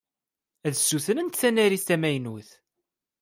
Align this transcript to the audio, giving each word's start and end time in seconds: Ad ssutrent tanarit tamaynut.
Ad 0.67 0.73
ssutrent 0.77 1.39
tanarit 1.39 1.83
tamaynut. 1.87 2.49